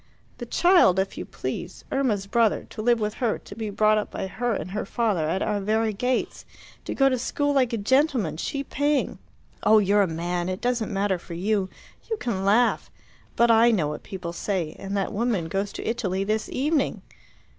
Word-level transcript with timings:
The 0.39 0.47
child, 0.47 0.97
if 0.97 1.15
you 1.15 1.25
please 1.25 1.85
Irma's 1.91 2.25
brother 2.25 2.65
to 2.71 2.81
live 2.81 2.99
with 2.99 3.13
her, 3.21 3.37
to 3.37 3.55
be 3.55 3.69
brought 3.69 3.99
up 3.99 4.09
by 4.09 4.25
her 4.25 4.51
and 4.55 4.71
her 4.71 4.83
father 4.83 5.29
at 5.29 5.43
our 5.43 5.59
very 5.61 5.93
gates, 5.93 6.43
to 6.85 6.95
go 6.95 7.07
to 7.07 7.19
school 7.19 7.53
like 7.53 7.71
a 7.71 7.77
gentleman, 7.77 8.37
she 8.37 8.63
paying. 8.63 9.19
Oh, 9.61 9.77
you're 9.77 10.01
a 10.01 10.07
man! 10.07 10.49
It 10.49 10.59
doesn't 10.59 10.91
matter 10.91 11.19
for 11.19 11.35
you. 11.35 11.69
You 12.09 12.17
can 12.17 12.43
laugh. 12.43 12.89
But 13.35 13.51
I 13.51 13.69
know 13.69 13.89
what 13.89 14.01
people 14.01 14.33
say; 14.33 14.75
and 14.79 14.97
that 14.97 15.13
woman 15.13 15.47
goes 15.47 15.71
to 15.73 15.87
Italy 15.87 16.23
this 16.23 16.49
evening." 16.51 17.03